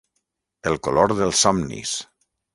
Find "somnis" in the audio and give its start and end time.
1.45-1.95